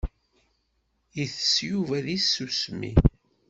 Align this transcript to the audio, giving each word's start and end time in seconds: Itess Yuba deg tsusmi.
Itess 1.23 1.51
Yuba 1.69 1.97
deg 2.05 2.19
tsusmi. 2.21 2.93